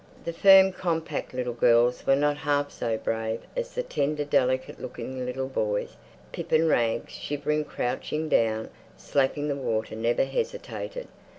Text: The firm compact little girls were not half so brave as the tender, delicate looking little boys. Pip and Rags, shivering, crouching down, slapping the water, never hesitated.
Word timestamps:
The 0.25 0.33
firm 0.33 0.71
compact 0.71 1.31
little 1.31 1.53
girls 1.53 2.07
were 2.07 2.15
not 2.15 2.37
half 2.37 2.71
so 2.71 2.97
brave 2.97 3.41
as 3.55 3.75
the 3.75 3.83
tender, 3.83 4.25
delicate 4.25 4.81
looking 4.81 5.27
little 5.27 5.47
boys. 5.47 5.95
Pip 6.31 6.51
and 6.51 6.67
Rags, 6.67 7.13
shivering, 7.13 7.65
crouching 7.65 8.27
down, 8.27 8.71
slapping 8.97 9.47
the 9.47 9.55
water, 9.55 9.95
never 9.95 10.23
hesitated. 10.25 11.07